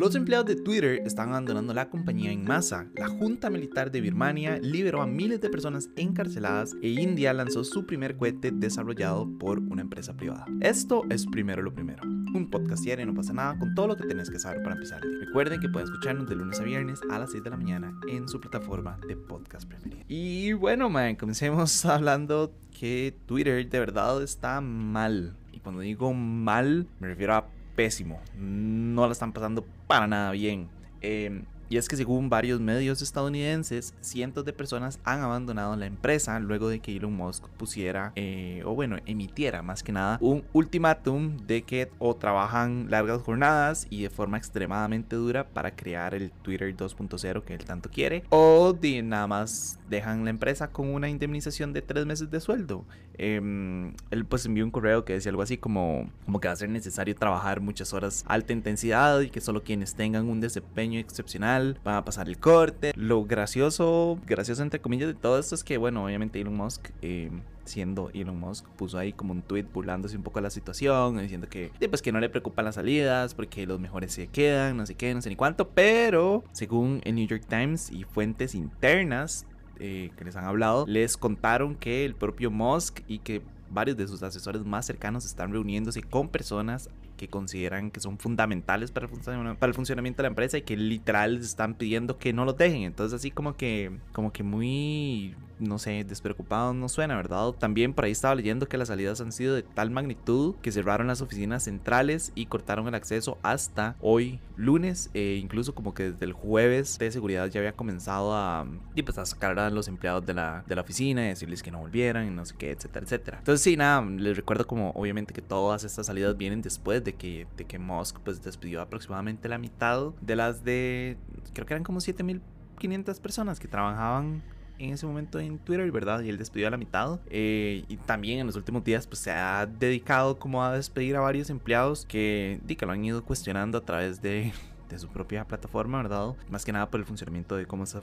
Los 0.00 0.14
empleados 0.14 0.46
de 0.46 0.56
Twitter 0.56 1.02
están 1.04 1.28
abandonando 1.28 1.74
la 1.74 1.90
compañía 1.90 2.32
en 2.32 2.42
masa. 2.42 2.86
La 2.94 3.06
Junta 3.06 3.50
Militar 3.50 3.90
de 3.90 4.00
Birmania 4.00 4.58
liberó 4.58 5.02
a 5.02 5.06
miles 5.06 5.42
de 5.42 5.50
personas 5.50 5.90
encarceladas 5.94 6.74
e 6.80 6.88
India 6.88 7.34
lanzó 7.34 7.64
su 7.64 7.84
primer 7.84 8.16
cohete 8.16 8.50
desarrollado 8.50 9.28
por 9.38 9.58
una 9.58 9.82
empresa 9.82 10.16
privada. 10.16 10.46
Esto 10.62 11.02
es 11.10 11.26
primero 11.26 11.60
lo 11.60 11.74
primero. 11.74 12.02
Un 12.02 12.48
podcast 12.50 12.82
no 12.86 13.12
pasa 13.12 13.34
nada 13.34 13.58
con 13.58 13.74
todo 13.74 13.88
lo 13.88 13.96
que 13.98 14.06
tenés 14.06 14.30
que 14.30 14.38
saber 14.38 14.62
para 14.62 14.76
empezar. 14.76 15.02
Recuerden 15.02 15.60
que 15.60 15.68
pueden 15.68 15.88
escucharnos 15.88 16.26
de 16.30 16.34
lunes 16.34 16.58
a 16.60 16.64
viernes 16.64 17.00
a 17.10 17.18
las 17.18 17.32
6 17.32 17.44
de 17.44 17.50
la 17.50 17.58
mañana 17.58 17.92
en 18.08 18.26
su 18.26 18.40
plataforma 18.40 18.98
de 19.06 19.18
podcast 19.18 19.68
preferida. 19.68 20.02
Y 20.08 20.54
bueno, 20.54 20.88
man, 20.88 21.16
comencemos 21.16 21.84
hablando 21.84 22.54
que 22.70 23.14
Twitter 23.26 23.68
de 23.68 23.78
verdad 23.78 24.22
está 24.22 24.62
mal. 24.62 25.36
Y 25.52 25.58
cuando 25.58 25.82
digo 25.82 26.14
mal, 26.14 26.86
me 27.00 27.08
refiero 27.08 27.34
a 27.34 27.59
pésimo. 27.76 28.20
No 28.36 29.06
la 29.06 29.12
están 29.12 29.32
pasando 29.32 29.64
para 29.86 30.06
nada 30.06 30.32
bien. 30.32 30.68
Eh, 31.00 31.42
y 31.70 31.76
es 31.76 31.88
que 31.88 31.96
según 31.96 32.28
varios 32.28 32.60
medios 32.60 33.00
estadounidenses, 33.00 33.94
cientos 34.00 34.44
de 34.44 34.52
personas 34.52 34.98
han 35.04 35.20
abandonado 35.20 35.76
la 35.76 35.86
empresa 35.86 36.40
luego 36.40 36.68
de 36.68 36.80
que 36.80 36.96
Elon 36.96 37.14
Musk 37.14 37.46
pusiera, 37.50 38.12
eh, 38.16 38.62
o 38.66 38.74
bueno, 38.74 38.98
emitiera 39.06 39.62
más 39.62 39.84
que 39.84 39.92
nada, 39.92 40.18
un 40.20 40.42
ultimátum 40.52 41.36
de 41.46 41.62
que 41.62 41.88
o 42.00 42.16
trabajan 42.16 42.90
largas 42.90 43.22
jornadas 43.22 43.86
y 43.88 44.02
de 44.02 44.10
forma 44.10 44.36
extremadamente 44.36 45.14
dura 45.14 45.46
para 45.48 45.76
crear 45.76 46.12
el 46.12 46.32
Twitter 46.32 46.76
2.0 46.76 47.44
que 47.44 47.54
él 47.54 47.64
tanto 47.64 47.88
quiere, 47.88 48.24
o 48.30 48.72
de 48.72 49.02
nada 49.02 49.28
más 49.28 49.78
dejan 49.88 50.24
la 50.24 50.30
empresa 50.30 50.72
con 50.72 50.92
una 50.92 51.08
indemnización 51.08 51.72
de 51.72 51.82
tres 51.82 52.04
meses 52.04 52.32
de 52.32 52.40
sueldo. 52.40 52.84
Em, 53.22 53.92
él 54.10 54.24
pues 54.24 54.46
envió 54.46 54.64
un 54.64 54.70
correo 54.70 55.04
que 55.04 55.12
decía 55.12 55.30
algo 55.30 55.42
así 55.42 55.58
como, 55.58 56.10
como 56.24 56.40
que 56.40 56.48
va 56.48 56.54
a 56.54 56.56
ser 56.56 56.70
necesario 56.70 57.14
trabajar 57.14 57.60
muchas 57.60 57.92
horas 57.92 58.24
alta 58.26 58.52
intensidad 58.54 59.20
y 59.20 59.28
que 59.28 59.40
solo 59.40 59.62
quienes 59.62 59.94
tengan 59.94 60.28
un 60.28 60.40
desempeño 60.40 60.98
excepcional 60.98 61.59
van 61.84 61.96
a 61.96 62.04
pasar 62.04 62.28
el 62.28 62.38
corte. 62.38 62.92
Lo 62.96 63.24
gracioso, 63.24 64.18
gracioso 64.26 64.62
entre 64.62 64.80
comillas 64.80 65.08
de 65.08 65.14
todo 65.14 65.38
esto 65.38 65.54
es 65.54 65.64
que, 65.64 65.78
bueno, 65.78 66.04
obviamente 66.04 66.40
Elon 66.40 66.56
Musk... 66.56 66.90
Em, 67.02 67.40
siendo 67.70 68.10
Elon 68.12 68.38
Musk, 68.38 68.66
puso 68.70 68.98
ahí 68.98 69.12
como 69.12 69.32
un 69.32 69.42
tweet 69.42 69.62
burlándose 69.72 70.16
un 70.16 70.22
poco 70.22 70.40
de 70.40 70.44
la 70.44 70.50
situación, 70.50 71.18
diciendo 71.18 71.48
que 71.48 71.70
pues 71.88 72.02
que 72.02 72.10
no 72.10 72.20
le 72.20 72.28
preocupan 72.28 72.64
las 72.64 72.74
salidas, 72.74 73.34
porque 73.34 73.66
los 73.66 73.78
mejores 73.78 74.12
se 74.12 74.26
quedan, 74.26 74.76
no 74.76 74.86
sé 74.86 74.96
qué, 74.96 75.14
no 75.14 75.22
sé 75.22 75.28
ni 75.28 75.36
cuánto, 75.36 75.68
pero 75.68 76.42
según 76.52 77.00
el 77.04 77.14
New 77.14 77.26
York 77.26 77.44
Times 77.48 77.90
y 77.90 78.04
fuentes 78.04 78.54
internas 78.54 79.46
eh, 79.78 80.10
que 80.16 80.24
les 80.24 80.36
han 80.36 80.44
hablado, 80.44 80.84
les 80.86 81.16
contaron 81.16 81.74
que 81.76 82.04
el 82.04 82.14
propio 82.14 82.50
Musk 82.50 83.00
y 83.06 83.20
que 83.20 83.40
varios 83.70 83.96
de 83.96 84.08
sus 84.08 84.22
asesores 84.22 84.64
más 84.64 84.84
cercanos 84.84 85.24
están 85.24 85.52
reuniéndose 85.52 86.02
con 86.02 86.28
personas 86.28 86.90
que 87.20 87.28
consideran 87.28 87.90
que 87.90 88.00
son 88.00 88.16
fundamentales 88.16 88.90
para 88.92 89.06
el, 89.06 89.74
funcionamiento 89.74 90.16
de 90.16 90.22
la 90.22 90.28
empresa 90.28 90.56
y 90.56 90.62
que 90.62 90.74
literal 90.74 91.36
están 91.36 91.74
pidiendo 91.74 92.16
que 92.16 92.32
no 92.32 92.46
los 92.46 92.56
dejen. 92.56 92.84
Entonces 92.84 93.14
así 93.14 93.30
como 93.30 93.58
que, 93.58 93.90
como 94.14 94.32
que 94.32 94.42
muy 94.42 95.34
no 95.60 95.78
sé, 95.78 96.04
despreocupado 96.04 96.74
no 96.74 96.88
suena, 96.88 97.16
¿verdad? 97.16 97.52
También 97.52 97.94
por 97.94 98.04
ahí 98.04 98.12
estaba 98.12 98.34
leyendo 98.34 98.68
que 98.68 98.78
las 98.78 98.88
salidas 98.88 99.20
han 99.20 99.32
sido 99.32 99.54
de 99.54 99.62
tal 99.62 99.90
magnitud 99.90 100.56
que 100.62 100.72
cerraron 100.72 101.06
las 101.06 101.20
oficinas 101.20 101.64
centrales 101.64 102.32
y 102.34 102.46
cortaron 102.46 102.88
el 102.88 102.94
acceso 102.94 103.38
hasta 103.42 103.96
hoy 104.00 104.40
lunes, 104.56 105.10
e 105.14 105.38
incluso 105.42 105.74
como 105.74 105.94
que 105.94 106.12
desde 106.12 106.26
el 106.26 106.32
jueves 106.32 106.98
de 106.98 107.10
seguridad 107.10 107.46
ya 107.46 107.60
había 107.60 107.72
comenzado 107.72 108.34
a, 108.34 108.66
y 108.94 109.02
pues 109.02 109.18
a 109.18 109.26
sacar 109.26 109.58
a 109.58 109.70
los 109.70 109.88
empleados 109.88 110.24
de 110.26 110.34
la, 110.34 110.64
de 110.66 110.74
la 110.74 110.82
oficina 110.82 111.24
y 111.24 111.28
decirles 111.28 111.62
que 111.62 111.70
no 111.70 111.78
volvieran 111.78 112.26
y 112.26 112.30
no 112.30 112.44
sé 112.44 112.54
qué, 112.58 112.70
etcétera, 112.70 113.04
etcétera. 113.04 113.38
Entonces 113.38 113.62
sí, 113.62 113.76
nada, 113.76 114.02
les 114.02 114.36
recuerdo 114.36 114.66
como 114.66 114.90
obviamente 114.90 115.32
que 115.32 115.42
todas 115.42 115.84
estas 115.84 116.06
salidas 116.06 116.36
vienen 116.36 116.62
después 116.62 117.02
de 117.04 117.14
que, 117.14 117.46
de 117.56 117.64
que 117.64 117.78
Musk 117.78 118.18
pues 118.20 118.42
despidió 118.42 118.80
aproximadamente 118.80 119.48
la 119.48 119.58
mitad 119.58 120.12
de 120.20 120.36
las 120.36 120.64
de, 120.64 121.16
creo 121.52 121.66
que 121.66 121.74
eran 121.74 121.84
como 121.84 122.00
7500 122.00 123.20
personas 123.20 123.58
que 123.58 123.68
trabajaban 123.68 124.42
en 124.80 124.94
ese 124.94 125.06
momento 125.06 125.38
en 125.38 125.58
Twitter, 125.58 125.90
¿verdad? 125.92 126.22
Y 126.22 126.30
él 126.30 126.38
despidió 126.38 126.66
a 126.66 126.70
la 126.70 126.76
mitad. 126.78 127.20
Eh, 127.28 127.84
y 127.86 127.96
también 127.98 128.40
en 128.40 128.46
los 128.46 128.56
últimos 128.56 128.82
días, 128.82 129.06
pues 129.06 129.20
se 129.20 129.30
ha 129.30 129.66
dedicado 129.66 130.38
como 130.38 130.64
a 130.64 130.72
despedir 130.72 131.16
a 131.16 131.20
varios 131.20 131.50
empleados 131.50 132.06
que, 132.06 132.60
que 132.66 132.86
lo 132.86 132.92
han 132.92 133.04
ido 133.04 133.22
cuestionando 133.22 133.78
a 133.78 133.82
través 133.82 134.22
de, 134.22 134.52
de 134.88 134.98
su 134.98 135.08
propia 135.08 135.44
plataforma, 135.44 135.98
¿verdad? 135.98 136.34
Más 136.48 136.64
que 136.64 136.72
nada 136.72 136.90
por 136.90 136.98
el 136.98 137.06
funcionamiento 137.06 137.56
de 137.56 137.66
cómo 137.66 137.84
está, 137.84 138.00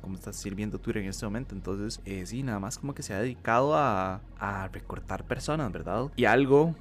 cómo 0.00 0.16
está 0.16 0.32
sirviendo 0.34 0.78
Twitter 0.78 1.02
en 1.02 1.08
este 1.08 1.24
momento. 1.24 1.54
Entonces, 1.54 2.00
eh, 2.04 2.26
sí, 2.26 2.42
nada 2.42 2.60
más 2.60 2.78
como 2.78 2.94
que 2.94 3.02
se 3.02 3.14
ha 3.14 3.20
dedicado 3.20 3.74
a, 3.74 4.20
a 4.38 4.68
recortar 4.68 5.24
personas, 5.24 5.72
¿verdad? 5.72 6.10
Y 6.14 6.26
algo, 6.26 6.74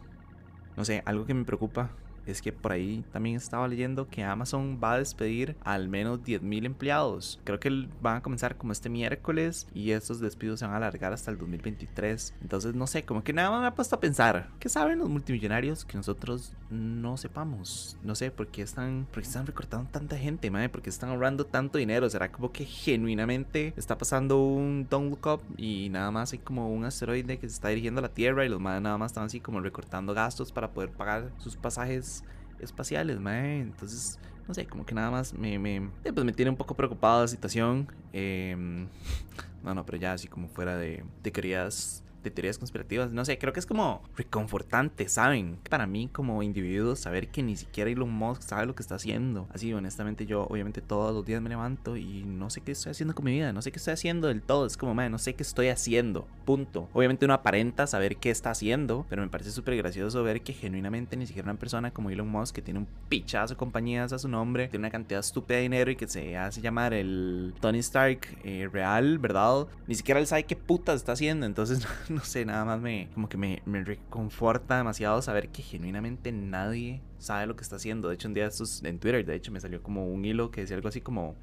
no 0.75 0.84
sé, 0.84 1.03
algo 1.06 1.25
que 1.25 1.34
me 1.34 1.46
preocupa 1.46 1.90
es 2.27 2.41
que 2.41 2.51
por 2.51 2.71
ahí 2.71 3.03
también 3.11 3.35
estaba 3.35 3.67
leyendo 3.67 4.07
que 4.07 4.23
Amazon 4.23 4.79
va 4.83 4.93
a 4.93 4.99
despedir 4.99 5.55
al 5.63 5.88
menos 5.88 6.19
10.000 6.19 6.65
empleados. 6.65 7.39
Creo 7.43 7.59
que 7.59 7.88
van 8.01 8.17
a 8.17 8.21
comenzar 8.21 8.57
como 8.57 8.71
este 8.71 8.89
miércoles 8.89 9.67
y 9.73 9.91
estos 9.91 10.19
despidos 10.19 10.59
se 10.59 10.65
van 10.65 10.73
a 10.73 10.77
alargar 10.77 11.13
hasta 11.13 11.31
el 11.31 11.38
2023. 11.38 12.33
Entonces, 12.41 12.75
no 12.75 12.88
sé, 12.88 13.03
como 13.03 13.23
que 13.23 13.33
nada 13.33 13.51
más 13.51 13.61
me 13.61 13.67
ha 13.67 13.75
puesto 13.75 13.95
a 13.95 13.99
pensar, 13.99 14.49
¿qué 14.59 14.69
saben 14.69 14.99
los 14.99 15.09
multimillonarios 15.09 15.85
que 15.85 15.97
nosotros 15.97 16.53
no 16.69 17.17
sepamos? 17.17 17.97
No 18.03 18.15
sé, 18.15 18.31
¿por 18.31 18.47
qué 18.47 18.61
están, 18.61 19.07
por 19.11 19.23
están 19.23 19.45
recortando 19.45 19.89
tanta 19.89 20.17
gente, 20.17 20.51
madre? 20.51 20.69
¿Por 20.69 20.81
qué 20.81 20.89
están 20.89 21.09
ahorrando 21.09 21.45
tanto 21.45 21.77
dinero? 21.77 22.09
¿Será 22.09 22.31
como 22.31 22.51
que 22.51 22.65
genuinamente 22.65 23.73
está 23.77 23.97
pasando 23.97 24.44
un 24.44 24.88
Don't 24.89 25.09
Look 25.09 25.27
Up 25.27 25.41
y 25.57 25.89
nada 25.89 26.11
más 26.11 26.33
hay 26.33 26.39
como 26.39 26.69
un 26.69 26.85
asteroide 26.85 27.38
que 27.38 27.47
se 27.47 27.55
está 27.55 27.69
dirigiendo 27.69 27.99
a 27.99 28.03
la 28.03 28.13
Tierra 28.13 28.45
y 28.45 28.49
los 28.49 28.59
madres 28.59 28.81
nada 28.81 28.97
más 28.97 29.11
están 29.11 29.25
así 29.25 29.39
como 29.39 29.59
recortando 29.59 30.13
gastos 30.13 30.51
para 30.51 30.71
poder 30.71 30.91
pagar 30.91 31.31
sus 31.38 31.55
pasajes 31.55 32.16
espaciales, 32.59 33.19
mae. 33.19 33.62
Entonces, 33.62 34.19
no 34.47 34.53
sé, 34.53 34.66
como 34.66 34.85
que 34.85 34.95
nada 34.95 35.12
más 35.12 35.34
me, 35.34 35.59
me, 35.59 35.78
eh, 36.03 36.13
pues 36.13 36.25
me 36.25 36.34
tiene 36.34 36.51
un 36.51 36.57
poco 36.57 36.75
preocupado 36.75 37.22
la 37.22 37.28
situación. 37.28 37.91
Eh, 38.13 38.56
no, 39.63 39.73
no, 39.73 39.85
pero 39.85 39.97
ya 39.97 40.13
así 40.13 40.28
como 40.28 40.47
fuera 40.47 40.78
de, 40.78 41.03
de 41.23 41.31
querías 41.31 42.03
teorías 42.31 42.57
conspirativas. 42.57 43.11
No 43.11 43.25
sé, 43.25 43.38
creo 43.38 43.53
que 43.53 43.59
es 43.59 43.65
como 43.65 44.01
reconfortante, 44.15 45.09
¿saben? 45.09 45.57
Para 45.69 45.88
mí 45.88 46.09
como 46.11 46.43
individuo 46.43 46.95
saber 46.95 47.29
que 47.29 47.43
ni 47.43 47.55
siquiera 47.55 47.89
Elon 47.89 48.11
Musk 48.11 48.41
sabe 48.41 48.65
lo 48.65 48.75
que 48.75 48.81
está 48.81 48.95
haciendo. 48.95 49.47
Así, 49.53 49.73
honestamente, 49.73 50.25
yo 50.25 50.43
obviamente 50.49 50.81
todos 50.81 51.13
los 51.13 51.25
días 51.25 51.41
me 51.41 51.49
levanto 51.49 51.97
y 51.97 52.23
no 52.23 52.49
sé 52.49 52.61
qué 52.61 52.71
estoy 52.71 52.91
haciendo 52.91 53.15
con 53.15 53.25
mi 53.25 53.31
vida, 53.31 53.53
no 53.53 53.61
sé 53.61 53.71
qué 53.71 53.77
estoy 53.77 53.93
haciendo 53.93 54.27
del 54.27 54.41
todo. 54.41 54.65
Es 54.65 54.77
como, 54.77 54.93
madre, 54.93 55.09
no 55.09 55.19
sé 55.19 55.35
qué 55.35 55.43
estoy 55.43 55.69
haciendo. 55.69 56.27
Punto. 56.45 56.89
Obviamente 56.93 57.25
uno 57.25 57.33
aparenta 57.33 57.88
saber 57.88 58.17
qué 58.17 58.29
está 58.29 58.51
haciendo, 58.51 59.05
pero 59.09 59.21
me 59.21 59.29
parece 59.29 59.51
súper 59.51 59.75
gracioso 59.77 60.23
ver 60.23 60.41
que 60.41 60.53
genuinamente 60.53 61.17
ni 61.17 61.27
siquiera 61.27 61.49
una 61.49 61.59
persona 61.59 61.91
como 61.91 62.09
Elon 62.09 62.27
Musk, 62.27 62.55
que 62.55 62.61
tiene 62.61 62.79
un 62.79 62.88
pichazo 63.09 63.53
de 63.53 63.57
compañías 63.57 64.13
a 64.13 64.19
su 64.19 64.27
nombre, 64.27 64.67
tiene 64.67 64.83
una 64.83 64.91
cantidad 64.91 65.19
estúpida 65.19 65.57
de 65.57 65.63
dinero 65.63 65.91
y 65.91 65.95
que 65.95 66.07
se 66.07 66.38
hace 66.38 66.61
llamar 66.61 66.94
el 66.94 67.53
Tony 67.59 67.79
Stark 67.79 68.19
eh, 68.44 68.69
real, 68.71 69.17
¿verdad? 69.19 69.67
Ni 69.88 69.95
siquiera 69.95 70.19
él 70.19 70.27
sabe 70.27 70.44
qué 70.44 70.55
puta 70.55 70.94
está 70.94 71.13
haciendo. 71.13 71.45
Entonces, 71.45 71.88
no 72.09 72.16
sé, 72.22 72.45
nada 72.45 72.66
más 72.66 72.79
me 72.79 73.09
como 73.13 73.29
que 73.29 73.38
me, 73.38 73.61
me 73.66 73.83
reconforta 73.83 74.78
demasiado 74.78 75.22
saber 75.22 75.50
que 75.50 75.61
genuinamente 75.63 76.31
nadie 76.31 77.01
sabe 77.19 77.47
lo 77.47 77.55
que 77.55 77.63
está 77.63 77.78
haciendo. 77.78 78.09
De 78.09 78.16
hecho, 78.16 78.28
un 78.28 78.33
día 78.33 78.45
estos 78.45 78.83
en 78.83 79.00
Twitter, 79.00 79.25
de 79.25 79.35
hecho, 79.35 79.51
me 79.51 79.59
salió 79.59 79.81
como 79.81 80.07
un 80.07 80.23
hilo 80.25 80.51
que 80.51 80.61
decía 80.61 80.75
algo 80.75 80.89
así 80.89 81.01
como 81.01 81.35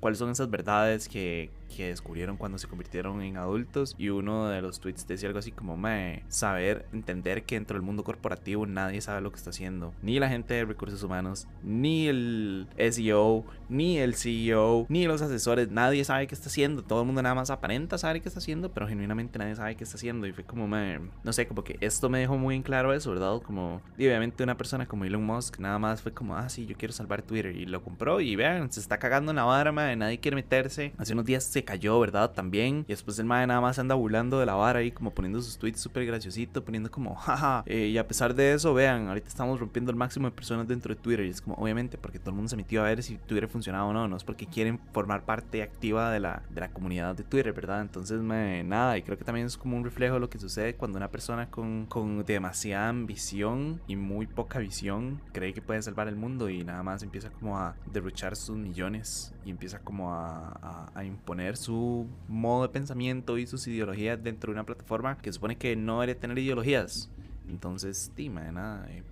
cuáles 0.00 0.18
son 0.18 0.30
esas 0.30 0.50
verdades 0.50 1.08
que, 1.08 1.50
que 1.74 1.88
descubrieron 1.88 2.36
cuando 2.36 2.58
se 2.58 2.66
convirtieron 2.66 3.22
en 3.22 3.36
adultos. 3.36 3.94
Y 3.98 4.08
uno 4.08 4.48
de 4.48 4.62
los 4.62 4.80
tweets 4.80 5.06
decía 5.06 5.28
algo 5.28 5.38
así 5.38 5.52
como, 5.52 5.76
me 5.76 6.24
saber, 6.28 6.86
entender 6.92 7.44
que 7.44 7.56
dentro 7.56 7.74
del 7.74 7.82
mundo 7.82 8.04
corporativo 8.04 8.66
nadie 8.66 9.00
sabe 9.00 9.20
lo 9.20 9.30
que 9.30 9.36
está 9.36 9.50
haciendo. 9.50 9.94
Ni 10.02 10.18
la 10.18 10.28
gente 10.28 10.54
de 10.54 10.64
recursos 10.64 11.02
humanos, 11.02 11.46
ni 11.62 12.08
el 12.08 12.66
SEO, 12.90 13.44
ni 13.68 13.98
el 13.98 14.14
CEO, 14.14 14.86
ni 14.88 15.06
los 15.06 15.22
asesores. 15.22 15.70
Nadie 15.70 16.04
sabe 16.04 16.26
qué 16.26 16.34
está 16.34 16.48
haciendo. 16.48 16.82
Todo 16.82 17.00
el 17.00 17.06
mundo 17.06 17.22
nada 17.22 17.34
más 17.34 17.50
aparenta 17.50 17.98
saber 17.98 18.20
qué 18.22 18.28
está 18.28 18.40
haciendo, 18.40 18.72
pero 18.72 18.88
genuinamente 18.88 19.38
nadie 19.38 19.56
sabe 19.56 19.76
qué 19.76 19.84
está 19.84 19.96
haciendo. 19.96 20.26
Y 20.26 20.32
fue 20.32 20.44
como, 20.44 20.66
me, 20.66 21.00
no 21.22 21.32
sé, 21.32 21.46
como 21.46 21.64
que 21.64 21.76
esto 21.80 22.08
me 22.08 22.18
dejó 22.18 22.38
muy 22.38 22.56
en 22.56 22.62
claro 22.62 22.92
eso, 22.92 23.10
¿verdad? 23.10 23.40
Como, 23.42 23.80
y 23.96 24.06
obviamente 24.06 24.42
una 24.42 24.56
persona 24.56 24.86
como 24.86 25.04
Elon 25.04 25.19
Musk 25.20 25.58
nada 25.58 25.78
más 25.78 26.02
fue 26.02 26.12
como, 26.12 26.36
ah, 26.36 26.48
sí, 26.48 26.66
yo 26.66 26.76
quiero 26.76 26.92
salvar 26.92 27.22
Twitter. 27.22 27.54
Y 27.54 27.66
lo 27.66 27.82
compró 27.82 28.20
y 28.20 28.36
vean, 28.36 28.70
se 28.72 28.80
está 28.80 28.98
cagando 28.98 29.32
en 29.32 29.36
la 29.36 29.44
vara, 29.44 29.70
de 29.72 29.96
nadie 29.96 30.18
quiere 30.18 30.34
meterse. 30.34 30.92
Hace 30.98 31.12
unos 31.12 31.24
días 31.24 31.44
se 31.44 31.64
cayó, 31.64 31.98
¿verdad? 32.00 32.32
También. 32.32 32.84
Y 32.86 32.92
después 32.92 33.18
el 33.18 33.26
madre 33.26 33.46
nada 33.46 33.60
más 33.60 33.78
anda 33.78 33.94
burlando 33.94 34.38
de 34.38 34.46
la 34.46 34.54
vara 34.54 34.80
ahí, 34.80 34.90
como 34.90 35.12
poniendo 35.12 35.40
sus 35.40 35.58
tweets 35.58 35.80
súper 35.80 36.06
graciosito, 36.06 36.64
poniendo 36.64 36.90
como, 36.90 37.14
jaja. 37.16 37.62
Eh, 37.66 37.88
y 37.88 37.98
a 37.98 38.06
pesar 38.06 38.34
de 38.34 38.52
eso, 38.52 38.74
vean, 38.74 39.08
ahorita 39.08 39.28
estamos 39.28 39.60
rompiendo 39.60 39.90
el 39.90 39.96
máximo 39.96 40.28
de 40.28 40.32
personas 40.32 40.66
dentro 40.68 40.94
de 40.94 41.00
Twitter. 41.00 41.26
Y 41.26 41.30
es 41.30 41.40
como, 41.40 41.56
obviamente, 41.56 41.98
porque 41.98 42.18
todo 42.18 42.30
el 42.30 42.36
mundo 42.36 42.48
se 42.48 42.56
metió 42.56 42.82
a 42.82 42.84
ver 42.84 43.02
si 43.02 43.16
Twitter 43.16 43.48
funcionaba 43.48 43.84
o 43.84 43.92
no. 43.92 44.08
No 44.08 44.16
es 44.16 44.24
porque 44.24 44.46
quieren 44.46 44.78
formar 44.92 45.24
parte 45.24 45.62
activa 45.62 46.10
de 46.10 46.20
la, 46.20 46.42
de 46.50 46.60
la 46.60 46.70
comunidad 46.70 47.14
de 47.14 47.24
Twitter, 47.24 47.52
¿verdad? 47.52 47.80
Entonces, 47.82 48.20
me, 48.20 48.64
nada. 48.64 48.98
Y 48.98 49.02
creo 49.02 49.18
que 49.18 49.24
también 49.24 49.46
es 49.46 49.56
como 49.56 49.76
un 49.76 49.84
reflejo 49.84 50.14
de 50.14 50.20
lo 50.20 50.30
que 50.30 50.38
sucede 50.38 50.74
cuando 50.74 50.96
una 50.96 51.10
persona 51.10 51.50
con, 51.50 51.86
con 51.86 52.24
demasiada 52.24 52.88
ambición 52.88 53.80
y 53.86 53.96
muy 53.96 54.26
poca 54.26 54.58
visión 54.58 55.09
cree 55.32 55.52
que 55.52 55.62
puede 55.62 55.82
salvar 55.82 56.08
el 56.08 56.16
mundo 56.16 56.48
y 56.48 56.64
nada 56.64 56.82
más 56.82 57.02
empieza 57.02 57.30
como 57.30 57.58
a 57.58 57.74
derrochar 57.92 58.36
sus 58.36 58.56
millones 58.56 59.34
y 59.44 59.50
empieza 59.50 59.78
como 59.80 60.12
a, 60.14 60.90
imponer 61.04 61.56
su 61.56 62.06
modo 62.28 62.62
de 62.62 62.68
pensamiento 62.68 63.38
y 63.38 63.46
sus 63.46 63.66
ideologías 63.66 64.22
dentro 64.22 64.52
de 64.52 64.54
una 64.58 64.66
plataforma 64.66 65.16
que 65.18 65.32
supone 65.32 65.56
que 65.56 65.76
no 65.76 66.00
debería 66.00 66.20
tener 66.20 66.38
ideologías. 66.38 67.10
Entonces, 67.48 68.12
dime, 68.14 68.52
nada. 68.52 68.86
Eh, 68.90 69.02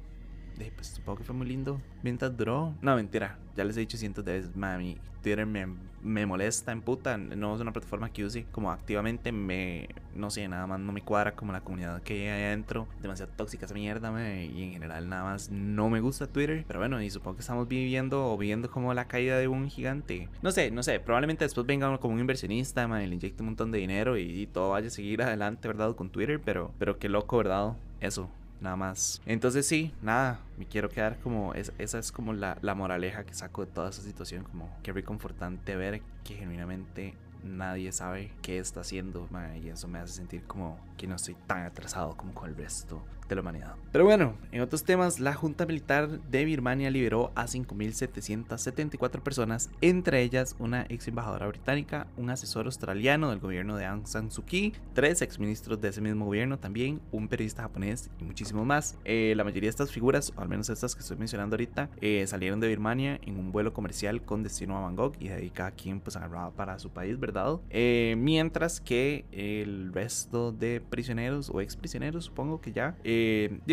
pues 0.75 0.89
supongo 0.89 1.19
que 1.19 1.25
fue 1.25 1.35
muy 1.35 1.47
lindo 1.47 1.81
mientras 2.03 2.37
duró. 2.37 2.75
No, 2.83 2.97
mentira, 2.97 3.39
ya 3.57 3.65
les 3.65 3.77
he 3.77 3.81
dicho 3.81 3.97
cientos 3.97 4.25
de 4.25 4.33
veces, 4.33 4.57
mami, 4.57 4.99
Twitter 5.23 5.47
me, 5.47 5.67
me 6.03 6.27
molesta 6.27 6.73
en 6.73 6.83
puta, 6.83 7.17
no 7.19 7.55
es 7.55 7.61
una 7.61 7.73
plataforma 7.73 8.13
que 8.13 8.25
use 8.25 8.47
como 8.53 8.71
activamente, 8.71 9.33
me, 9.33 9.89
no 10.15 10.31
sé, 10.31 10.47
nada 10.49 10.67
más 10.67 10.81
no 10.81 10.93
me 10.93 11.03
cuadra 11.03 11.35
como 11.35 11.53
la 11.53 11.61
comunidad 11.61 12.03
que 12.03 12.31
hay 12.31 12.45
adentro, 12.45 12.87
demasiado 13.03 13.33
tóxica 13.37 13.67
esa 13.67 13.75
mierda, 13.75 14.11
y 14.43 14.63
en 14.63 14.73
general 14.73 15.09
nada 15.09 15.25
más 15.25 15.51
no 15.51 15.91
me 15.91 16.01
gusta 16.01 16.27
Twitter, 16.27 16.65
pero 16.67 16.79
bueno, 16.79 17.03
y 17.03 17.11
supongo 17.11 17.37
que 17.37 17.41
estamos 17.41 17.69
viviendo 17.69 18.33
o 18.33 18.39
viendo 18.39 18.71
como 18.71 18.95
la 18.95 19.09
caída 19.09 19.39
de 19.39 19.49
un 19.49 19.69
gigante. 19.69 20.29
No 20.43 20.53
sé, 20.53 20.71
no 20.71 20.83
sé, 20.83 21.01
probablemente 21.01 21.45
después 21.45 21.67
venga 21.67 21.97
como 21.99 22.15
un 22.15 22.21
inversionista, 22.21 22.87
man, 22.87 23.03
y 23.03 23.07
le 23.07 23.15
inyecte 23.15 23.43
un 23.43 23.47
montón 23.47 23.71
de 23.71 23.79
dinero 23.79 24.17
y, 24.17 24.47
todo 24.49 24.71
vaya 24.71 24.87
a 24.87 24.91
seguir 24.91 25.23
adelante, 25.23 25.69
¿verdad? 25.69 25.95
Con 25.95 26.11
Twitter, 26.11 26.41
pero, 26.43 26.73
pero 26.79 26.99
qué 26.99 27.09
loco, 27.09 27.39
¿verdad? 27.39 27.77
Eso, 28.01 28.31
nada 28.61 28.77
más. 28.77 29.21
Entonces 29.27 29.67
sí, 29.67 29.93
nada, 30.03 30.41
me 30.57 30.67
quiero 30.67 30.89
quedar 30.89 31.19
como, 31.19 31.55
esa 31.55 31.99
es 31.99 32.13
como 32.13 32.33
la, 32.33 32.59
la, 32.63 32.75
moraleja 32.75 33.25
que 33.25 33.35
saco 33.35 33.65
de 33.65 33.73
toda 33.73 33.91
esa 33.91 34.03
situación, 34.03 34.45
como 34.45 34.71
qué 34.83 34.93
reconfortante 34.93 35.77
ver 35.77 36.03
que 36.25 36.35
genuinamente 36.35 37.15
nadie 37.45 37.93
sabe 37.93 38.33
qué 38.43 38.59
está 38.59 38.81
haciendo, 38.81 39.29
y 39.63 39.69
eso 39.69 39.89
me 39.89 39.99
hace 39.99 40.15
sentir 40.15 40.45
como 40.45 40.79
que 40.97 41.07
no 41.07 41.17
estoy 41.17 41.37
tan 41.47 41.63
atrasado 41.63 42.17
como 42.17 42.35
con 42.35 42.51
el 42.51 42.57
resto 42.57 43.03
de 43.29 43.35
la 43.35 43.41
humanidad. 43.43 43.75
Pero 43.93 44.05
bueno, 44.05 44.35
en 44.53 44.61
otros 44.61 44.85
temas, 44.85 45.21
la 45.21 45.35
Junta 45.35 45.67
Militar 45.67 46.09
de 46.09 46.45
Birmania 46.45 46.91
liberó 46.91 47.33
a 47.35 47.47
5.774 47.47 49.21
personas, 49.23 49.71
entre 49.81 50.23
ellas 50.23 50.57
una 50.59 50.87
ex 50.89 51.09
embajadora 51.09 51.47
británica, 51.47 52.07
un 52.17 52.31
asesor 52.31 52.67
australiano 52.67 53.31
del 53.31 53.39
gobierno 53.39 53.77
de 53.77 53.87
Aung 53.87 54.07
San 54.07 54.31
Suu 54.31 54.45
Kyi, 54.45 54.75
tres 54.95 55.23
ex 55.23 55.39
ministros 55.39 55.81
de 55.81 55.89
ese 55.89 56.01
mismo 56.01 56.27
gobierno 56.27 56.59
también, 56.59 57.01
un 57.13 57.29
periodista 57.29 57.63
japonés 57.63 58.11
y 58.21 58.25
muchísimos 58.25 58.67
más. 58.67 58.99
Eh, 59.05 59.35
la 59.37 59.45
mayoría 59.45 59.69
de 59.69 59.71
estas 59.71 59.93
figuras, 59.93 60.33
o 60.37 60.41
al 60.41 60.49
menos 60.49 60.69
estas 60.69 60.95
que 60.95 61.01
estoy 61.01 61.17
mencionando 61.17 61.55
ahorita, 61.55 61.91
eh, 62.01 62.25
salieron 62.27 62.61
de 62.61 62.69
Birmania 62.69 63.19
en 63.23 63.39
un 63.39 63.53
vuelo 63.53 63.73
comercial 63.73 64.23
con 64.23 64.43
destino 64.43 64.77
a 64.77 64.81
Bangkok 64.83 65.17
y 65.19 65.29
de 65.29 65.35
ahí 65.35 65.51
cada 65.51 65.71
quien 65.71 66.01
pues 66.01 66.17
agarraba 66.17 66.51
para 66.51 66.79
su 66.79 66.91
país, 66.91 67.19
¿verdad? 67.19 67.59
Eh, 67.71 68.15
mientras 68.19 68.81
que 68.81 69.25
el 69.33 69.93
resto 69.93 70.53
de 70.53 70.81
prisioneros 70.81 71.51
o 71.51 71.61
ex 71.61 71.77
prisioneros, 71.77 72.27
supongo 72.27 72.61
que 72.61 72.73
ya, 72.73 72.97
eh, 73.05 73.18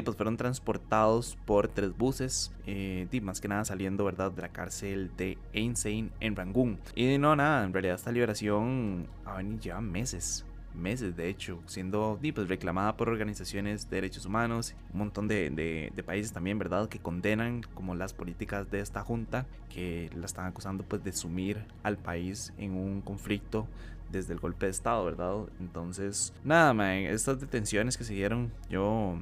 pues 0.04 0.18
fueron 0.18 0.38
transportados 0.38 1.38
por 1.46 1.68
tres 1.68 1.96
buses, 1.98 2.52
eh, 2.66 3.08
más 3.22 3.42
que 3.42 3.48
nada 3.48 3.66
saliendo, 3.66 4.06
de 4.36 4.42
la 4.42 4.50
cárcel 4.50 5.12
de 5.18 5.38
Einstein 5.54 6.12
en 6.20 6.36
Rangún. 6.36 6.80
Y 6.96 7.18
no, 7.18 7.36
nada, 7.36 7.64
en 7.64 7.74
realidad 7.74 7.96
esta 7.96 8.12
liberación 8.12 9.08
ah, 9.26 9.42
lleva 9.42 9.82
meses 9.82 10.46
meses 10.76 11.16
de 11.16 11.30
hecho, 11.30 11.62
siendo 11.66 12.20
pues, 12.34 12.48
reclamada 12.48 12.98
por 12.98 13.10
organizaciones 13.10 13.90
de 13.90 13.98
derechos 13.98 14.26
humanos, 14.26 14.76
un 14.94 15.00
montón 15.00 15.28
de, 15.28 15.50
de, 15.50 16.04
países 16.04 16.32
también, 16.32 16.60
¿verdad?, 16.60 16.88
que 16.88 17.00
condenan 17.00 17.64
como 17.74 17.96
las 17.96 18.14
políticas 18.14 18.70
de 18.70 18.80
esta 18.80 19.02
junta, 19.02 19.46
que 19.74 20.10
la 20.16 20.26
están 20.26 20.46
acusando 20.46 20.84
pues 20.84 21.04
de 21.04 21.12
sumir 21.12 21.66
al 21.84 21.98
país 21.98 22.54
en 22.58 22.74
un 22.74 23.02
conflicto 23.02 23.68
desde 24.12 24.34
el 24.34 24.40
golpe 24.40 24.68
de 24.68 24.72
estado, 24.72 25.04
¿verdad? 25.06 25.36
Entonces, 25.60 26.34
nada, 26.44 26.74
man, 26.74 26.90
estas 26.90 27.40
detenciones 27.40 27.98
que 27.98 28.04
se 28.04 28.14
dieron, 28.14 28.52
yo 28.70 29.18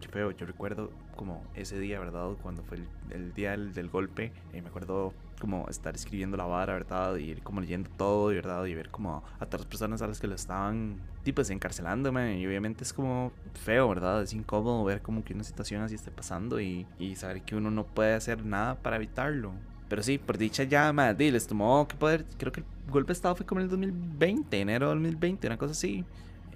qué 0.00 0.08
feo, 0.08 0.30
yo 0.32 0.46
recuerdo 0.46 0.90
como 1.16 1.42
ese 1.54 1.78
día, 1.78 1.98
¿verdad? 1.98 2.30
Cuando 2.42 2.62
fue 2.62 2.78
el, 3.10 3.32
día 3.34 3.56
del, 3.56 3.88
golpe, 3.88 4.32
y 4.52 4.60
me 4.60 4.68
acuerdo 4.68 5.12
como 5.40 5.66
estar 5.68 5.94
escribiendo 5.94 6.36
la 6.36 6.44
vara, 6.44 6.74
¿verdad? 6.74 7.16
Y 7.16 7.24
ir 7.24 7.42
como 7.42 7.60
leyendo 7.60 7.90
todo, 7.96 8.26
¿verdad? 8.26 8.64
Y 8.66 8.74
ver 8.74 8.90
como 8.90 9.22
a 9.38 9.46
las 9.50 9.66
personas 9.66 10.02
a 10.02 10.06
las 10.06 10.20
que 10.20 10.26
lo 10.26 10.34
estaban, 10.34 11.00
tipo, 11.22 11.42
encarcelándome. 11.48 12.38
Y 12.38 12.46
obviamente 12.46 12.84
es 12.84 12.92
como 12.92 13.32
feo, 13.54 13.88
¿verdad? 13.88 14.22
Es 14.22 14.32
incómodo 14.32 14.84
ver 14.84 15.02
como 15.02 15.24
que 15.24 15.34
una 15.34 15.44
situación 15.44 15.82
así 15.82 15.94
esté 15.94 16.10
pasando 16.10 16.60
y, 16.60 16.86
y 16.98 17.16
saber 17.16 17.42
que 17.42 17.56
uno 17.56 17.70
no 17.70 17.84
puede 17.84 18.14
hacer 18.14 18.44
nada 18.44 18.76
para 18.76 18.96
evitarlo. 18.96 19.52
Pero 19.88 20.02
sí, 20.02 20.18
por 20.18 20.36
dicha 20.36 20.64
ya, 20.64 20.92
madre, 20.92 21.30
les 21.30 21.46
tomó 21.46 21.86
que 21.86 21.96
poder, 21.96 22.24
creo 22.38 22.52
que 22.52 22.60
el 22.60 22.66
golpe 22.90 23.08
de 23.08 23.12
estado 23.12 23.36
fue 23.36 23.46
como 23.46 23.60
en 23.60 23.64
el 23.64 23.70
2020, 23.70 24.60
enero 24.60 24.86
de 24.88 24.94
2020, 24.94 25.46
una 25.46 25.56
cosa 25.56 25.72
así. 25.72 26.04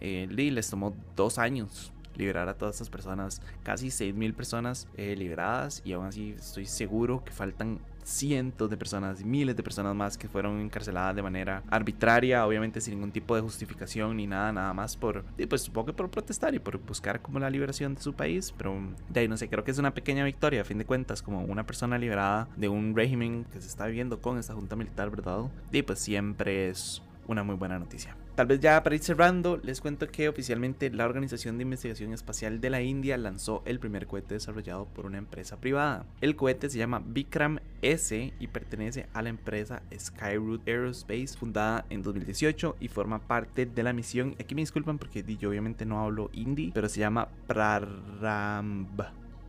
Eh, 0.00 0.26
les 0.30 0.70
tomó 0.70 0.96
dos 1.14 1.38
años 1.38 1.92
liberar 2.16 2.48
a 2.48 2.54
todas 2.54 2.76
estas 2.76 2.90
personas, 2.90 3.40
casi 3.62 3.88
6.000 3.88 4.34
personas 4.34 4.88
eh, 4.96 5.14
liberadas 5.16 5.82
y 5.84 5.92
aún 5.92 6.06
así 6.06 6.34
estoy 6.38 6.66
seguro 6.66 7.24
que 7.24 7.32
faltan 7.32 7.80
cientos 8.04 8.70
de 8.70 8.76
personas, 8.76 9.24
miles 9.24 9.56
de 9.56 9.62
personas 9.62 9.94
más 9.94 10.16
que 10.18 10.28
fueron 10.28 10.60
encarceladas 10.60 11.16
de 11.16 11.22
manera 11.22 11.62
arbitraria, 11.70 12.46
obviamente 12.46 12.80
sin 12.80 12.94
ningún 12.94 13.12
tipo 13.12 13.34
de 13.34 13.42
justificación 13.42 14.16
ni 14.16 14.26
nada, 14.26 14.52
nada 14.52 14.74
más 14.74 14.96
por, 14.96 15.24
pues 15.48 15.62
supongo 15.62 15.86
que 15.86 15.92
por 15.92 16.10
protestar 16.10 16.54
y 16.54 16.58
por 16.58 16.78
buscar 16.78 17.22
como 17.22 17.38
la 17.38 17.50
liberación 17.50 17.94
de 17.94 18.02
su 18.02 18.14
país, 18.14 18.52
pero 18.56 18.76
de 19.08 19.20
ahí 19.20 19.28
no 19.28 19.36
sé, 19.36 19.48
creo 19.48 19.64
que 19.64 19.70
es 19.70 19.78
una 19.78 19.94
pequeña 19.94 20.24
victoria 20.24 20.62
a 20.62 20.64
fin 20.64 20.78
de 20.78 20.86
cuentas, 20.86 21.22
como 21.22 21.44
una 21.44 21.64
persona 21.64 21.98
liberada 21.98 22.48
de 22.56 22.68
un 22.68 22.94
régimen 22.94 23.44
que 23.52 23.60
se 23.60 23.68
está 23.68 23.86
viviendo 23.86 24.20
con 24.20 24.38
esta 24.38 24.54
junta 24.54 24.76
militar, 24.76 25.10
¿verdad? 25.10 25.50
Y 25.72 25.82
pues 25.82 25.98
siempre 25.98 26.68
es 26.68 27.02
una 27.30 27.42
muy 27.42 27.56
buena 27.56 27.78
noticia. 27.78 28.16
Tal 28.34 28.46
vez 28.46 28.60
ya 28.60 28.82
para 28.82 28.94
ir 28.94 29.02
cerrando, 29.02 29.58
les 29.62 29.80
cuento 29.80 30.08
que 30.08 30.28
oficialmente 30.28 30.90
la 30.90 31.04
Organización 31.04 31.58
de 31.58 31.62
Investigación 31.62 32.12
Espacial 32.12 32.60
de 32.60 32.70
la 32.70 32.80
India 32.82 33.16
lanzó 33.16 33.62
el 33.66 33.78
primer 33.78 34.06
cohete 34.06 34.34
desarrollado 34.34 34.86
por 34.86 35.06
una 35.06 35.18
empresa 35.18 35.60
privada. 35.60 36.06
El 36.20 36.36
cohete 36.36 36.70
se 36.70 36.78
llama 36.78 37.02
Vikram 37.04 37.58
S 37.82 38.32
y 38.38 38.46
pertenece 38.48 39.06
a 39.12 39.22
la 39.22 39.28
empresa 39.28 39.82
Skyroot 39.96 40.66
Aerospace, 40.66 41.36
fundada 41.38 41.84
en 41.90 42.02
2018 42.02 42.76
y 42.80 42.88
forma 42.88 43.20
parte 43.20 43.66
de 43.66 43.82
la 43.82 43.92
misión. 43.92 44.34
Aquí 44.40 44.54
me 44.54 44.62
disculpan 44.62 44.98
porque 44.98 45.22
yo 45.36 45.50
obviamente 45.50 45.84
no 45.84 46.00
hablo 46.00 46.30
hindi, 46.32 46.70
pero 46.72 46.88
se 46.88 47.00
llama 47.00 47.28
Praramb. 47.46 49.02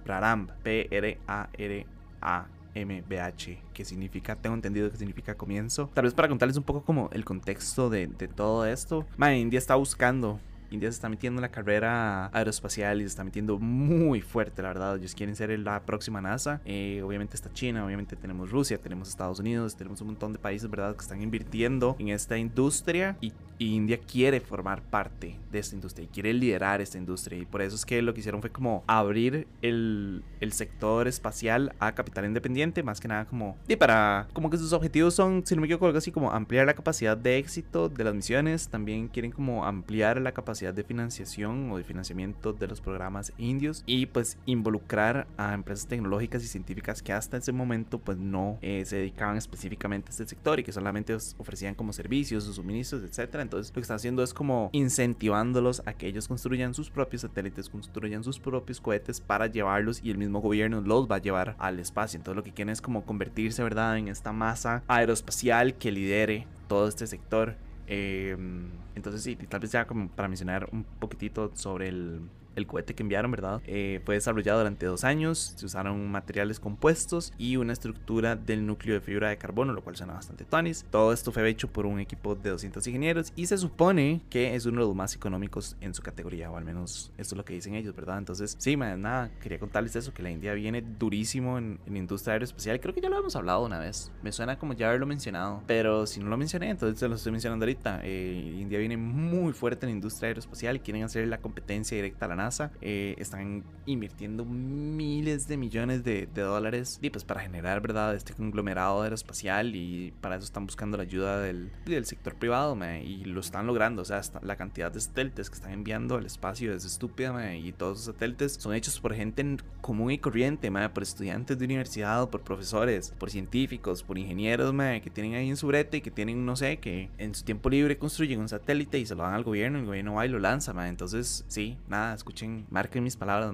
Praramb, 0.03 0.51
P-R-A-R-A. 0.63 2.60
MBH, 2.75 3.73
que 3.73 3.85
significa, 3.85 4.35
tengo 4.35 4.55
entendido 4.55 4.89
que 4.89 4.97
significa 4.97 5.35
comienzo. 5.35 5.89
Tal 5.93 6.05
vez 6.05 6.13
para 6.13 6.27
contarles 6.27 6.57
un 6.57 6.63
poco 6.63 6.83
como 6.83 7.09
el 7.13 7.25
contexto 7.25 7.89
de, 7.89 8.07
todo 8.07 8.65
esto. 8.65 9.05
India 9.35 9.57
está 9.57 9.75
buscando 9.75 10.39
India 10.71 10.89
se 10.89 10.95
está 10.95 11.09
metiendo 11.09 11.39
en 11.39 11.41
la 11.41 11.51
carrera 11.51 12.27
aeroespacial 12.27 12.99
y 12.99 13.03
se 13.03 13.07
está 13.07 13.23
metiendo 13.23 13.59
muy 13.59 14.21
fuerte, 14.21 14.61
la 14.61 14.69
verdad. 14.69 14.97
Ellos 14.97 15.13
quieren 15.13 15.35
ser 15.35 15.57
la 15.59 15.81
próxima 15.81 16.21
NASA. 16.21 16.61
Eh, 16.65 17.01
obviamente 17.03 17.35
está 17.35 17.51
China, 17.51 17.85
obviamente 17.85 18.15
tenemos 18.15 18.51
Rusia, 18.51 18.77
tenemos 18.77 19.09
Estados 19.09 19.39
Unidos, 19.39 19.75
tenemos 19.75 19.99
un 20.01 20.07
montón 20.07 20.31
de 20.31 20.39
países, 20.39 20.69
¿verdad?, 20.69 20.95
que 20.95 21.01
están 21.01 21.21
invirtiendo 21.21 21.95
en 21.99 22.09
esta 22.09 22.37
industria 22.37 23.17
y, 23.21 23.33
India 23.63 23.99
quiere 23.99 24.39
formar 24.39 24.81
parte 24.81 25.37
de 25.51 25.59
esta 25.59 25.75
industria 25.75 26.05
y 26.05 26.07
quiere 26.07 26.33
liderar 26.33 26.81
esta 26.81 26.97
industria. 26.97 27.37
Y 27.37 27.45
por 27.45 27.61
eso 27.61 27.75
es 27.75 27.85
que 27.85 28.01
lo 28.01 28.11
que 28.11 28.21
hicieron 28.21 28.41
fue 28.41 28.49
como 28.49 28.83
abrir 28.87 29.47
el, 29.61 30.23
el 30.39 30.51
sector 30.51 31.07
espacial 31.07 31.75
a 31.77 31.91
capital 31.91 32.25
independiente, 32.25 32.81
más 32.81 32.99
que 32.99 33.07
nada 33.07 33.25
como, 33.25 33.55
y 33.67 33.75
para, 33.75 34.27
como 34.33 34.49
que 34.49 34.57
sus 34.57 34.73
objetivos 34.73 35.13
son, 35.13 35.45
si 35.45 35.53
no 35.53 35.61
me 35.61 35.67
equivoco, 35.67 35.85
algo 35.85 35.99
así 35.99 36.11
como 36.11 36.31
ampliar 36.31 36.65
la 36.65 36.73
capacidad 36.73 37.15
de 37.15 37.37
éxito 37.37 37.87
de 37.87 38.03
las 38.03 38.15
misiones. 38.15 38.67
También 38.67 39.07
quieren 39.07 39.31
como 39.31 39.63
ampliar 39.63 40.19
la 40.19 40.31
capacidad 40.31 40.60
de 40.61 40.83
financiación 40.83 41.71
o 41.71 41.77
de 41.77 41.83
financiamiento 41.83 42.53
de 42.53 42.67
los 42.67 42.81
programas 42.81 43.33
indios 43.37 43.83
y 43.87 44.05
pues 44.05 44.37
involucrar 44.45 45.27
a 45.37 45.53
empresas 45.53 45.87
tecnológicas 45.87 46.43
y 46.43 46.47
científicas 46.47 47.01
que 47.01 47.13
hasta 47.13 47.37
ese 47.37 47.51
momento 47.51 47.97
pues 47.97 48.17
no 48.17 48.59
eh, 48.61 48.83
se 48.85 48.97
dedicaban 48.97 49.37
específicamente 49.37 50.09
a 50.09 50.11
este 50.11 50.27
sector 50.27 50.59
y 50.59 50.63
que 50.63 50.71
solamente 50.71 51.17
ofrecían 51.37 51.73
como 51.73 51.93
servicios 51.93 52.47
o 52.47 52.53
suministros, 52.53 53.03
etcétera. 53.03 53.41
Entonces 53.41 53.71
lo 53.71 53.75
que 53.75 53.81
están 53.81 53.95
haciendo 53.95 54.21
es 54.21 54.33
como 54.33 54.69
incentivándolos 54.73 55.81
a 55.85 55.93
que 55.93 56.07
ellos 56.07 56.27
construyan 56.27 56.73
sus 56.75 56.91
propios 56.91 57.23
satélites, 57.23 57.69
construyan 57.69 58.23
sus 58.23 58.39
propios 58.39 58.79
cohetes 58.79 59.19
para 59.19 59.47
llevarlos 59.47 60.01
y 60.03 60.11
el 60.11 60.17
mismo 60.17 60.39
gobierno 60.39 60.81
los 60.81 61.09
va 61.09 61.15
a 61.15 61.21
llevar 61.21 61.55
al 61.57 61.79
espacio. 61.79 62.17
Entonces 62.17 62.37
lo 62.37 62.43
que 62.43 62.53
quieren 62.53 62.71
es 62.71 62.81
como 62.81 63.05
convertirse, 63.05 63.63
¿verdad?, 63.63 63.97
en 63.97 64.07
esta 64.07 64.31
masa 64.31 64.83
aeroespacial 64.87 65.75
que 65.75 65.91
lidere 65.91 66.47
todo 66.67 66.87
este 66.87 67.07
sector 67.07 67.55
Em, 67.87 68.69
entonces 68.95 69.23
sí, 69.23 69.35
tal 69.35 69.59
vez 69.59 69.71
ya 69.71 69.85
como 69.85 70.09
para 70.09 70.27
mencionar 70.27 70.69
un 70.71 70.83
poquitito 70.83 71.51
sobre 71.55 71.89
el, 71.89 72.21
el 72.55 72.67
cohete 72.67 72.93
que 72.93 73.03
enviaron, 73.03 73.31
¿verdad? 73.31 73.61
Eh, 73.65 74.01
fue 74.05 74.15
desarrollado 74.15 74.59
durante 74.59 74.85
dos 74.85 75.03
años, 75.03 75.53
se 75.55 75.65
usaron 75.65 76.11
materiales 76.11 76.59
compuestos 76.59 77.33
y 77.37 77.55
una 77.55 77.73
estructura 77.73 78.35
del 78.35 78.65
núcleo 78.65 78.95
de 78.95 79.01
fibra 79.01 79.29
de 79.29 79.37
carbono, 79.37 79.73
lo 79.73 79.83
cual 79.83 79.95
suena 79.95 80.13
bastante 80.13 80.45
tonis. 80.45 80.85
Todo 80.89 81.13
esto 81.13 81.31
fue 81.31 81.47
hecho 81.49 81.67
por 81.67 81.85
un 81.85 81.99
equipo 81.99 82.35
de 82.35 82.49
200 82.49 82.85
ingenieros 82.87 83.33
y 83.35 83.45
se 83.45 83.57
supone 83.57 84.21
que 84.29 84.55
es 84.55 84.65
uno 84.65 84.81
de 84.81 84.87
los 84.87 84.95
más 84.95 85.15
económicos 85.15 85.75
en 85.81 85.93
su 85.93 86.01
categoría, 86.01 86.51
o 86.51 86.57
al 86.57 86.65
menos 86.65 87.11
esto 87.17 87.35
es 87.35 87.37
lo 87.37 87.45
que 87.45 87.53
dicen 87.53 87.75
ellos, 87.75 87.95
¿verdad? 87.95 88.17
Entonces, 88.17 88.55
sí, 88.59 88.75
nada, 88.75 89.29
quería 89.41 89.59
contarles 89.59 89.95
eso, 89.95 90.13
que 90.13 90.23
la 90.23 90.31
India 90.31 90.53
viene 90.53 90.81
durísimo 90.81 91.57
en, 91.57 91.79
en 91.85 91.97
industria 91.97 92.33
aeroespacial. 92.33 92.79
Creo 92.79 92.93
que 92.93 93.01
ya 93.01 93.09
lo 93.09 93.19
hemos 93.19 93.35
hablado 93.35 93.63
una 93.63 93.79
vez, 93.79 94.11
me 94.23 94.31
suena 94.31 94.57
como 94.57 94.73
ya 94.73 94.87
haberlo 94.87 95.05
mencionado, 95.05 95.63
pero 95.67 96.05
si 96.05 96.19
no 96.19 96.29
lo 96.29 96.37
mencioné, 96.37 96.69
entonces 96.69 96.99
se 96.99 97.07
lo 97.07 97.15
estoy 97.15 97.31
mencionando 97.31 97.63
ahorita. 97.65 98.01
Eh, 98.03 98.57
India 98.59 98.79
viene 98.79 98.97
muy 98.97 99.53
fuerte 99.53 99.85
en 99.85 99.91
la 99.91 99.95
industria 99.95 100.27
aeroespacial, 100.27 100.81
quieren 100.81 101.03
hacer 101.03 101.27
la 101.27 101.39
competencia 101.39 101.95
directa 101.95 102.25
a 102.25 102.29
la 102.29 102.35
NASA, 102.43 102.71
eh, 102.81 103.15
están 103.17 103.63
invirtiendo 103.85 104.45
miles 104.45 105.47
de 105.47 105.57
millones 105.57 106.03
de, 106.03 106.27
dólares 106.27 106.99
y 107.01 107.09
pues 107.09 107.23
para 107.23 107.41
generar, 107.41 107.81
¿verdad?, 107.81 108.15
este 108.15 108.33
conglomerado 108.33 109.01
aeroespacial 109.01 109.75
y 109.75 110.13
para 110.21 110.35
eso 110.35 110.45
están 110.45 110.65
buscando 110.65 110.97
la 110.97 111.03
ayuda 111.03 111.39
del, 111.39 111.71
del 111.85 112.05
sector 112.05 112.35
privado, 112.35 112.77
y 113.03 113.25
lo 113.25 113.41
están 113.41 113.67
logrando, 113.67 114.01
o 114.01 114.05
sea, 114.05 114.21
la 114.41 114.55
cantidad 114.55 114.91
de 114.91 114.99
satélites 114.99 115.49
que 115.49 115.55
están 115.55 115.71
enviando 115.71 116.15
al 116.15 116.25
espacio 116.25 116.73
es 116.73 116.85
estúpida, 116.85 117.55
y 117.55 117.71
todos 117.73 117.97
los 117.97 118.05
satélites 118.05 118.53
son 118.53 118.73
hechos 118.73 118.99
por 118.99 119.13
gente 119.13 119.57
común 119.81 120.11
y 120.11 120.17
corriente, 120.17 120.71
por 120.93 121.03
estudiantes 121.03 121.57
de 121.57 121.65
universidad, 121.65 122.29
por 122.29 122.41
profesores, 122.41 123.13
por 123.17 123.29
científicos, 123.29 124.03
por 124.03 124.17
ingenieros, 124.17 124.73
que 125.01 125.09
tienen 125.09 125.35
ahí 125.35 125.49
en 125.49 125.57
su 125.57 125.67
brete 125.67 125.97
y 125.97 126.01
que 126.01 126.11
tienen, 126.11 126.45
no 126.45 126.55
sé, 126.55 126.77
que 126.77 127.09
en 127.17 127.35
su 127.35 127.43
tiempo 127.43 127.69
libre 127.69 127.97
construyen 127.97 128.39
un 128.39 128.49
satélite 128.49 128.99
y 128.99 129.05
se 129.05 129.15
lo 129.15 129.23
dan 129.23 129.33
al 129.33 129.43
gobierno, 129.43 129.79
el 129.79 129.85
gobierno 129.85 130.15
va 130.15 130.25
y 130.25 130.29
lo 130.29 130.39
lanza, 130.39 130.71
entonces, 130.87 131.45
sí, 131.47 131.77
nada, 131.87 132.13
escuchen, 132.31 132.65
marquen 132.69 133.03
mis 133.03 133.17
palabras, 133.17 133.51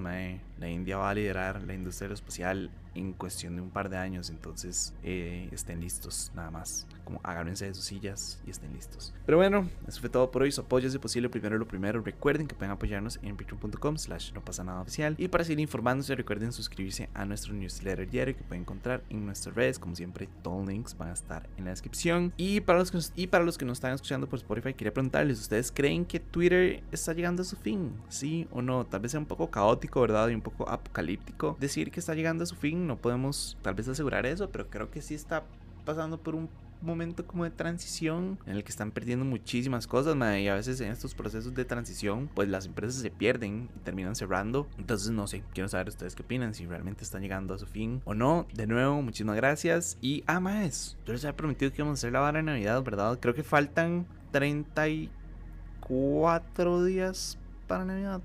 la 0.58 0.68
India 0.68 0.96
va 0.96 1.10
a 1.10 1.14
liderar 1.14 1.62
la 1.62 1.74
industria 1.74 2.06
aeroespacial 2.06 2.70
en 2.94 3.12
cuestión 3.12 3.56
de 3.56 3.62
un 3.62 3.70
par 3.70 3.88
de 3.88 3.96
años. 3.96 4.30
Entonces 4.30 4.94
eh, 5.02 5.48
estén 5.52 5.80
listos, 5.80 6.32
nada 6.34 6.50
más. 6.50 6.86
Como 7.04 7.20
agárrense 7.22 7.66
de 7.66 7.74
sus 7.74 7.84
sillas 7.84 8.40
y 8.46 8.50
estén 8.50 8.72
listos. 8.72 9.14
Pero 9.24 9.38
bueno, 9.38 9.68
eso 9.86 10.00
fue 10.00 10.10
todo 10.10 10.30
por 10.30 10.42
hoy. 10.42 10.52
Su 10.52 10.62
apoyo 10.62 10.88
es 10.88 10.98
posible. 10.98 11.28
Primero 11.28 11.58
lo 11.58 11.66
primero. 11.66 12.02
Recuerden 12.02 12.46
que 12.46 12.54
pueden 12.54 12.72
apoyarnos 12.72 13.18
en 13.22 13.36
patreon.com 13.36 13.96
slash 13.96 14.32
no 14.32 14.44
pasa 14.44 14.64
nada 14.64 14.80
oficial. 14.80 15.14
Y 15.18 15.28
para 15.28 15.44
seguir 15.44 15.60
informándose, 15.60 16.14
recuerden 16.14 16.52
suscribirse 16.52 17.08
a 17.14 17.24
nuestro 17.24 17.54
newsletter 17.54 18.08
diario 18.08 18.36
que 18.36 18.42
pueden 18.42 18.62
encontrar 18.62 19.02
en 19.08 19.24
nuestras 19.24 19.54
redes. 19.54 19.78
Como 19.78 19.94
siempre, 19.94 20.28
todos 20.42 20.58
los 20.58 20.68
links 20.68 20.96
van 20.96 21.10
a 21.10 21.12
estar 21.12 21.48
en 21.56 21.64
la 21.64 21.70
descripción. 21.70 22.32
Y 22.36 22.60
para 22.60 22.78
los 22.78 22.90
que, 22.90 22.98
y 23.14 23.26
para 23.28 23.44
los 23.44 23.56
que 23.56 23.64
nos 23.64 23.78
están 23.78 23.92
escuchando 23.92 24.28
por 24.28 24.38
Spotify, 24.38 24.74
quería 24.74 24.92
preguntarles, 24.92 25.40
¿ustedes 25.40 25.72
creen 25.72 26.04
que 26.04 26.20
Twitter 26.20 26.82
está 26.90 27.12
llegando 27.12 27.42
a 27.42 27.44
su 27.44 27.56
fin? 27.56 27.92
¿Sí 28.08 28.46
o 28.50 28.60
no? 28.60 28.84
Tal 28.84 29.00
vez 29.00 29.12
sea 29.12 29.20
un 29.20 29.26
poco 29.26 29.50
caótico, 29.50 30.00
¿verdad? 30.00 30.28
Y 30.28 30.34
un 30.34 30.42
poco 30.50 30.68
apocalíptico 30.68 31.56
decir 31.60 31.90
que 31.90 32.00
está 32.00 32.14
llegando 32.14 32.44
a 32.44 32.46
su 32.46 32.56
fin 32.56 32.86
no 32.86 32.96
podemos 32.96 33.56
tal 33.62 33.74
vez 33.74 33.88
asegurar 33.88 34.26
eso, 34.26 34.50
pero 34.50 34.68
creo 34.68 34.90
que 34.90 35.02
sí 35.02 35.14
está 35.14 35.44
pasando 35.84 36.20
por 36.20 36.34
un 36.34 36.48
momento 36.80 37.26
como 37.26 37.44
de 37.44 37.50
transición 37.50 38.38
en 38.46 38.56
el 38.56 38.64
que 38.64 38.70
están 38.70 38.92
perdiendo 38.92 39.24
muchísimas 39.24 39.86
cosas, 39.86 40.16
y 40.38 40.48
a 40.48 40.54
veces 40.54 40.80
en 40.80 40.90
estos 40.92 41.14
procesos 41.14 41.54
de 41.54 41.64
transición, 41.64 42.28
pues 42.34 42.48
las 42.48 42.66
empresas 42.66 43.00
se 43.00 43.10
pierden 43.10 43.70
y 43.74 43.78
terminan 43.80 44.14
cerrando. 44.14 44.68
Entonces, 44.78 45.10
no 45.10 45.26
sé, 45.26 45.42
quiero 45.52 45.68
saber 45.68 45.88
ustedes 45.88 46.14
qué 46.14 46.22
opinan, 46.22 46.54
si 46.54 46.66
realmente 46.66 47.02
están 47.04 47.20
llegando 47.22 47.54
a 47.54 47.58
su 47.58 47.66
fin 47.66 48.00
o 48.04 48.14
no. 48.14 48.46
De 48.54 48.66
nuevo, 48.66 49.02
muchísimas 49.02 49.36
gracias. 49.36 49.98
Y, 50.00 50.24
ah, 50.26 50.40
más, 50.40 50.96
yo 51.04 51.12
les 51.12 51.22
había 51.24 51.36
prometido 51.36 51.70
que 51.72 51.82
íbamos 51.82 51.98
a 51.98 52.00
hacer 52.00 52.12
la 52.12 52.20
vara 52.20 52.38
de 52.38 52.44
Navidad, 52.44 52.82
¿verdad? 52.82 53.18
Creo 53.20 53.34
que 53.34 53.42
faltan 53.42 54.06
34 54.32 56.84
días 56.84 57.38
para 57.66 57.84
Navidad. 57.84 58.22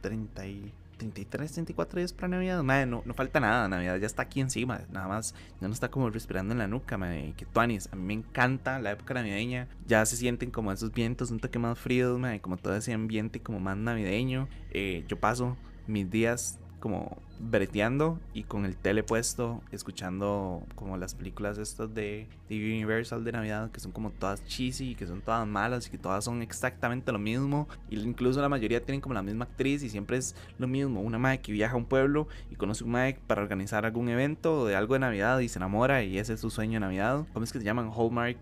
30 0.00 0.46
y 0.46 0.72
33, 1.00 1.50
34 1.50 1.98
días 1.98 2.12
para 2.12 2.28
Navidad. 2.28 2.62
Madre, 2.62 2.84
no, 2.84 3.02
no 3.06 3.14
falta 3.14 3.40
nada. 3.40 3.66
Navidad 3.68 3.96
ya 3.96 4.06
está 4.06 4.22
aquí 4.22 4.40
encima. 4.40 4.82
Nada 4.92 5.08
más 5.08 5.34
ya 5.58 5.66
no 5.66 5.72
está 5.72 5.90
como 5.90 6.10
respirando 6.10 6.52
en 6.52 6.58
la 6.58 6.68
nuca. 6.68 6.98
Madre. 6.98 7.32
Que 7.38 7.46
tuanis. 7.46 7.88
A 7.90 7.96
mí 7.96 8.02
me 8.02 8.14
encanta 8.14 8.78
la 8.78 8.90
época 8.90 9.14
navideña. 9.14 9.66
Ya 9.86 10.04
se 10.04 10.16
sienten 10.16 10.50
como 10.50 10.70
esos 10.72 10.92
vientos 10.92 11.30
un 11.30 11.40
toque 11.40 11.58
más 11.58 11.78
fríos. 11.78 12.18
Madre. 12.18 12.40
Como 12.40 12.58
todo 12.58 12.76
ese 12.76 12.92
ambiente 12.92 13.40
como 13.40 13.60
más 13.60 13.78
navideño. 13.78 14.48
Eh, 14.72 15.04
yo 15.08 15.18
paso 15.18 15.56
mis 15.86 16.10
días 16.10 16.58
como 16.80 17.18
breteando 17.38 18.18
y 18.34 18.42
con 18.42 18.64
el 18.64 18.76
tele 18.76 19.02
puesto, 19.02 19.62
escuchando 19.72 20.62
como 20.74 20.96
las 20.96 21.14
películas 21.14 21.58
estas 21.58 21.94
de, 21.94 22.26
de, 22.48 22.56
Universal 22.56 23.24
de 23.24 23.32
Navidad, 23.32 23.70
que 23.70 23.80
son 23.80 23.92
como 23.92 24.10
todas 24.10 24.44
cheesy, 24.44 24.94
que 24.94 25.06
son 25.06 25.20
todas 25.20 25.46
malas 25.46 25.86
y 25.86 25.90
que 25.90 25.98
todas 25.98 26.24
son 26.24 26.42
exactamente 26.42 27.12
lo 27.12 27.18
mismo. 27.18 27.68
Y 27.88 27.98
incluso 28.00 28.40
la 28.40 28.48
mayoría 28.48 28.82
tienen 28.82 29.00
como 29.00 29.14
la 29.14 29.22
misma 29.22 29.44
actriz 29.44 29.82
y 29.82 29.88
siempre 29.90 30.16
es 30.16 30.34
lo 30.58 30.66
mismo. 30.66 31.00
Una 31.00 31.18
madre 31.18 31.40
que 31.40 31.52
viaja 31.52 31.74
a 31.74 31.78
un 31.78 31.86
pueblo 31.86 32.28
y 32.50 32.56
conoce 32.56 32.84
un 32.84 32.90
madre 32.90 33.18
para 33.26 33.42
organizar 33.42 33.86
algún 33.86 34.08
evento 34.08 34.66
de 34.66 34.76
algo 34.76 34.94
de 34.94 35.00
Navidad 35.00 35.38
y 35.40 35.48
se 35.48 35.58
enamora 35.58 36.02
y 36.02 36.18
ese 36.18 36.34
es 36.34 36.40
su 36.40 36.50
sueño 36.50 36.74
de 36.74 36.80
Navidad. 36.80 37.26
¿Cómo 37.32 37.44
es 37.44 37.52
que 37.52 37.58
se 37.58 37.64
llaman? 37.64 37.90
Hallmark 37.94 38.38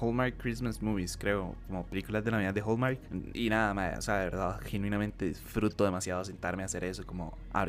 Hallmark 0.00 0.36
Christmas 0.38 0.80
Movies, 0.82 1.16
creo, 1.16 1.54
como 1.66 1.84
películas 1.84 2.24
de 2.24 2.30
Navidad 2.30 2.54
de 2.54 2.60
Hallmark. 2.60 2.98
Y 3.34 3.50
nada, 3.50 3.74
más, 3.74 3.98
o 3.98 4.02
sea, 4.02 4.18
de 4.18 4.24
verdad, 4.24 4.60
genuinamente 4.62 5.26
disfruto 5.26 5.84
demasiado 5.84 6.24
sentarme 6.24 6.62
a 6.62 6.66
hacer 6.66 6.84
eso, 6.84 7.06
como 7.06 7.36
a 7.52 7.66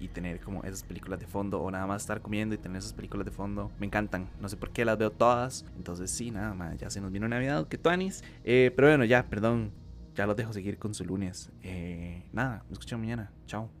y 0.00 0.08
tener 0.08 0.40
como 0.40 0.62
esas 0.64 0.82
películas 0.82 1.20
de 1.20 1.26
fondo, 1.26 1.60
o 1.60 1.70
nada 1.70 1.86
más 1.86 2.02
estar 2.02 2.20
comiendo 2.20 2.54
y 2.54 2.58
tener 2.58 2.78
esas 2.78 2.92
películas 2.92 3.24
de 3.24 3.32
fondo. 3.32 3.70
Me 3.78 3.86
encantan, 3.86 4.28
no 4.40 4.48
sé 4.48 4.56
por 4.56 4.70
qué 4.70 4.84
las 4.84 4.98
veo 4.98 5.10
todas. 5.10 5.64
Entonces, 5.76 6.10
sí, 6.10 6.30
nada, 6.30 6.54
más, 6.54 6.76
ya 6.76 6.90
se 6.90 7.00
nos 7.00 7.12
vino 7.12 7.28
Navidad, 7.28 7.68
que 7.68 7.78
tuanis. 7.78 8.22
Eh, 8.44 8.72
pero 8.74 8.88
bueno, 8.88 9.04
ya, 9.04 9.24
perdón, 9.24 9.72
ya 10.14 10.26
los 10.26 10.36
dejo 10.36 10.52
seguir 10.52 10.78
con 10.78 10.94
su 10.94 11.04
lunes. 11.04 11.50
Eh, 11.62 12.24
nada, 12.32 12.64
me 12.68 12.72
escuchan 12.72 13.00
mañana. 13.00 13.32
Chao. 13.46 13.79